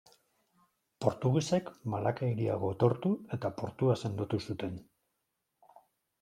[1.05, 4.83] Portugesek Malaka Hiria gotortu, eta portua sendotu zuten.